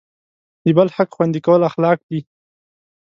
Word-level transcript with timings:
د 0.63 0.65
بل 0.77 0.87
حق 0.95 1.09
خوندي 1.15 1.39
کول 1.45 1.61
اخلاق 1.69 1.99
دی. 2.09 2.19